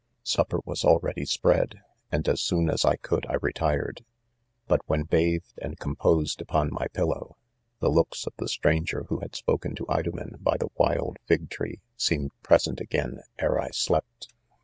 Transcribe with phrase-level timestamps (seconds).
[0.01, 1.79] w Supper was already spread,
[2.11, 4.03] and as soon as I could I retired.
[4.67, 7.37] But when bathed and com posed upon my pillow,
[7.81, 11.51] the looks of the stran ger who had spoken to Idomen by the wild fig
[11.51, 14.33] tree, seemed present again ere I slept.